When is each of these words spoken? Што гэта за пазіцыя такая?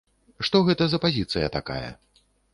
Што 0.47 0.61
гэта 0.69 0.87
за 0.95 1.01
пазіцыя 1.05 1.53
такая? 1.59 1.89